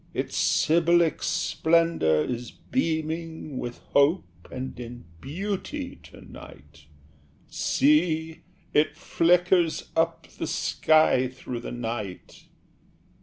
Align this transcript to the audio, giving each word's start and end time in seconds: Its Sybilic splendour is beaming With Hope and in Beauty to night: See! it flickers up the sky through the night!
Its 0.15 0.35
Sybilic 0.35 1.21
splendour 1.21 2.23
is 2.25 2.49
beaming 2.49 3.59
With 3.59 3.77
Hope 3.93 4.47
and 4.51 4.79
in 4.79 5.05
Beauty 5.21 5.99
to 6.01 6.21
night: 6.21 6.85
See! 7.45 8.41
it 8.73 8.97
flickers 8.97 9.91
up 9.95 10.25
the 10.25 10.47
sky 10.47 11.27
through 11.27 11.59
the 11.59 11.71
night! 11.71 12.47